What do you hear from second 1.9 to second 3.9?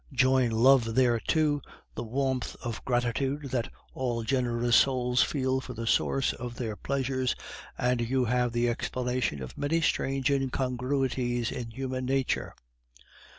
the warmth of gratitude that